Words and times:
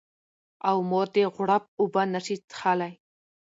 او 0.67 0.75
مور 0.89 1.07
دې 1.15 1.23
غوړپ 1.33 1.63
اوبه 1.79 2.01
نه 2.13 2.19
شي 2.25 2.35
څښلی 2.49 2.93